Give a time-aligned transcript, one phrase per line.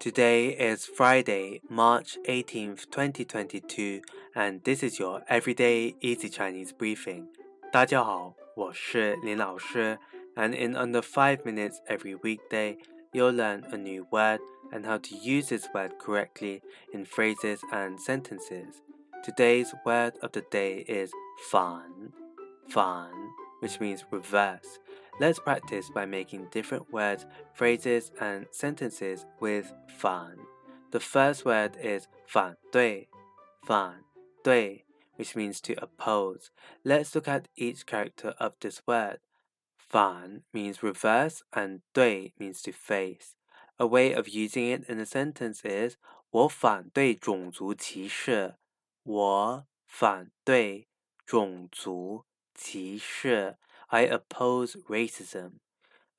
[0.00, 4.02] Today is Friday, March 18th, 2022,
[4.34, 7.26] and this is your everyday easy Chinese briefing.
[7.72, 9.98] 大家好，我是林老师,
[10.34, 12.78] and in under 5 minutes every weekday,
[13.12, 16.62] you'll learn a new word and how to use this word correctly
[16.92, 18.82] in phrases and sentences.
[19.24, 21.10] Today's word of the day is
[21.50, 22.12] fan,
[22.68, 23.10] fan,
[23.60, 24.78] which means reverse.
[25.20, 27.24] Let's practice by making different words,
[27.54, 30.36] phrases, and sentences with fan.
[30.90, 33.08] The first word is 反对,
[33.66, 34.04] 反
[34.42, 34.84] 对,
[35.16, 36.50] which means to oppose.
[36.84, 39.18] Let's look at each character of this word.
[39.78, 43.36] 反 means reverse and 对 means to face.
[43.78, 45.96] A way of using it in a sentence is
[46.30, 48.56] 我反对种族歧视。
[49.02, 50.88] 我反对
[51.24, 53.56] 种族歧视。
[53.90, 55.60] I oppose racism.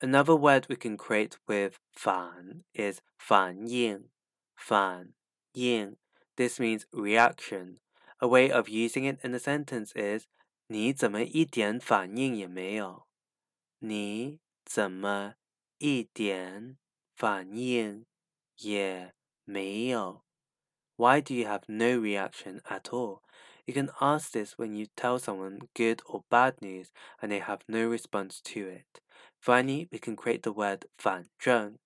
[0.02, 4.09] Another word we can create with 反 is 反应,
[4.55, 5.13] 反
[5.53, 5.98] 应.
[6.35, 7.79] This means reaction.
[8.20, 10.27] A way of using it in a sentence is
[10.68, 13.07] 你怎么一点反应也没有？
[13.79, 15.35] 你怎么
[15.77, 16.77] 一点
[17.15, 18.05] 反应
[18.57, 19.13] 也
[19.46, 20.23] 没有？
[20.96, 23.21] Why do you have no reaction at all?
[23.65, 27.60] You can ask this when you tell someone good or bad news and they have
[27.68, 29.01] no response to it.
[29.41, 31.77] Finally, we can create the word 反正,